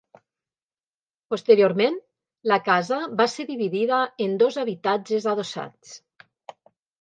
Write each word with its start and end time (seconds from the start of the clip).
Posteriorment 1.33 1.97
la 2.51 2.57
casa 2.69 2.97
va 3.19 3.27
ser 3.35 3.45
dividida 3.51 4.01
en 4.27 4.35
dos 4.45 4.59
habitatges 4.63 5.29
adossats. 5.35 5.95